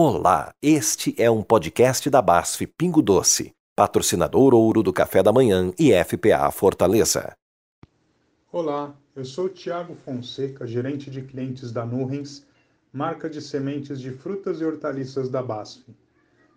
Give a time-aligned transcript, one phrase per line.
[0.00, 5.72] Olá, este é um podcast da BASF Pingo Doce, patrocinador ouro do café da manhã
[5.76, 7.32] e FPA Fortaleza.
[8.52, 12.46] Olá, eu sou Tiago Fonseca, gerente de clientes da Nurrens,
[12.92, 15.84] marca de sementes de frutas e hortaliças da BASF.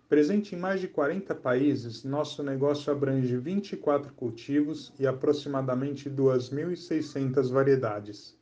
[0.08, 8.38] Presente em mais de 40 países, nosso negócio abrange 24 cultivos e aproximadamente 2.600 variedades.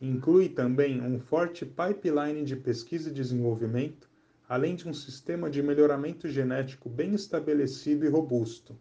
[0.00, 4.08] Inclui também um forte pipeline de pesquisa e desenvolvimento
[4.48, 8.78] além de um sistema de melhoramento genético bem estabelecido e robusto.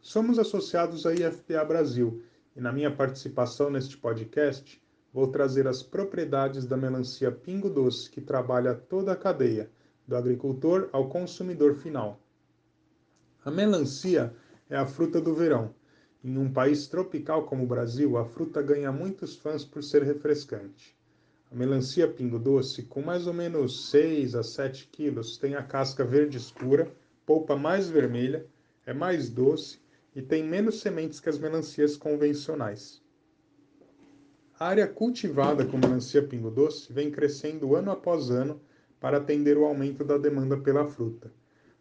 [0.00, 2.22] Somos associados à IFPA Brasil
[2.54, 4.80] e, na minha participação neste podcast,
[5.12, 9.68] vou trazer as propriedades da melancia Pingo Doce, que trabalha toda a cadeia,
[10.06, 12.20] do agricultor ao consumidor final.
[13.44, 14.32] A melancia
[14.70, 15.74] é a fruta do verão.
[16.22, 20.95] Em um país tropical como o Brasil, a fruta ganha muitos fãs por ser refrescante.
[21.50, 26.04] A melancia pingo doce, com mais ou menos 6 a 7 quilos, tem a casca
[26.04, 26.92] verde escura,
[27.24, 28.44] polpa mais vermelha,
[28.84, 29.78] é mais doce
[30.14, 33.00] e tem menos sementes que as melancias convencionais.
[34.58, 38.60] A área cultivada com melancia pingo doce vem crescendo ano após ano
[38.98, 41.30] para atender o aumento da demanda pela fruta.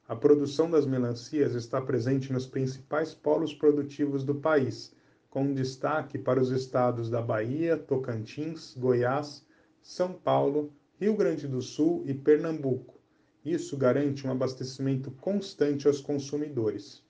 [0.08, 4.94] A produção das melancias está presente nos principais polos produtivos do país,
[5.30, 9.44] com destaque para os estados da Bahia, Tocantins, Goiás,
[9.88, 13.00] são Paulo, Rio Grande do Sul e Pernambuco.
[13.46, 17.04] Isso garante um abastecimento constante aos consumidores.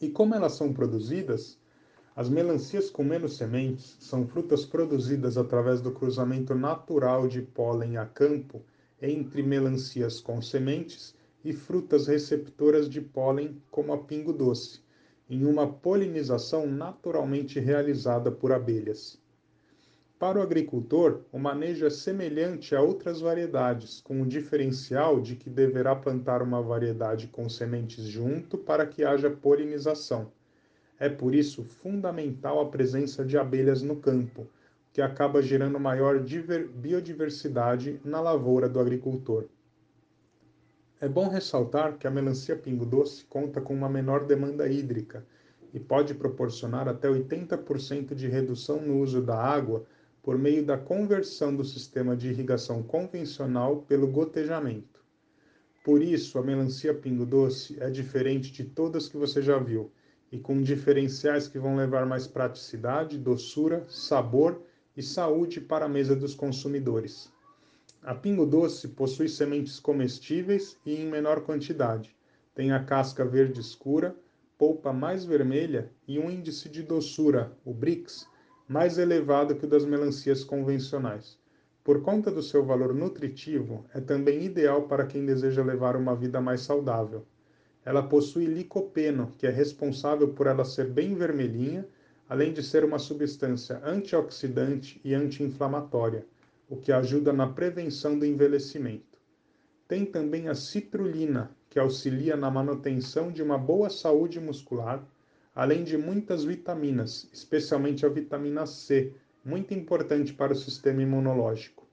[0.00, 1.58] E como elas são produzidas?
[2.16, 8.06] As melancias com menos sementes são frutas produzidas através do cruzamento natural de pólen a
[8.06, 8.64] campo
[9.00, 14.80] entre melancias com sementes e frutas receptoras de pólen, como a pingo doce,
[15.28, 19.22] em uma polinização naturalmente realizada por abelhas.
[20.24, 25.50] Para o agricultor, o manejo é semelhante a outras variedades, com o diferencial de que
[25.50, 30.32] deverá plantar uma variedade com sementes junto para que haja polinização.
[30.98, 34.46] É por isso fundamental a presença de abelhas no campo,
[34.94, 39.44] que acaba gerando maior biodiversidade na lavoura do agricultor.
[41.02, 45.22] É bom ressaltar que a melancia pingo doce conta com uma menor demanda hídrica
[45.74, 49.84] e pode proporcionar até 80% de redução no uso da água
[50.24, 55.04] por meio da conversão do sistema de irrigação convencional pelo gotejamento.
[55.84, 59.92] Por isso, a melancia pingo doce é diferente de todas que você já viu
[60.32, 64.62] e com diferenciais que vão levar mais praticidade, doçura, sabor
[64.96, 67.30] e saúde para a mesa dos consumidores.
[68.02, 72.16] A pingo doce possui sementes comestíveis e em menor quantidade.
[72.54, 74.16] Tem a casca verde escura,
[74.56, 78.26] polpa mais vermelha e um índice de doçura, o BRICS,
[78.66, 81.38] mais elevado que o das melancias convencionais.
[81.82, 86.40] Por conta do seu valor nutritivo, é também ideal para quem deseja levar uma vida
[86.40, 87.26] mais saudável.
[87.84, 91.86] Ela possui licopeno, que é responsável por ela ser bem vermelhinha,
[92.26, 96.24] além de ser uma substância antioxidante e anti-inflamatória,
[96.70, 99.18] o que ajuda na prevenção do envelhecimento.
[99.86, 105.06] Tem também a citrulina, que auxilia na manutenção de uma boa saúde muscular
[105.54, 109.12] além de muitas vitaminas, especialmente a vitamina C,
[109.44, 111.86] muito importante para o sistema imunológico.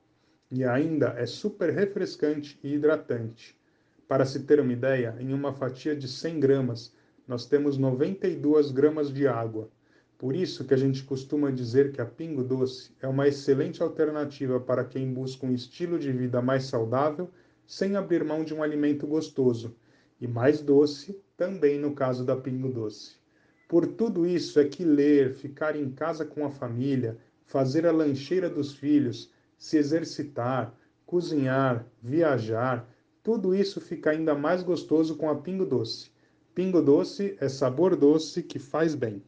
[0.50, 3.56] E ainda é super refrescante e hidratante.
[4.08, 6.96] Para se ter uma ideia, em uma fatia de 100 gramas,
[7.28, 9.70] nós temos 92 gramas de água.
[10.18, 14.60] Por isso que a gente costuma dizer que a Pingo Doce é uma excelente alternativa
[14.60, 17.30] para quem busca um estilo de vida mais saudável,
[17.66, 19.76] sem abrir mão de um alimento gostoso,
[20.20, 23.21] e mais doce também no caso da Pingo Doce.
[23.72, 28.50] Por tudo isso é que ler, ficar em casa com a família, fazer a lancheira
[28.50, 32.86] dos filhos, se exercitar, cozinhar, viajar,
[33.24, 36.12] tudo isso fica ainda mais gostoso com a Pingo Doce.
[36.54, 39.24] Pingo Doce é sabor doce que faz bem.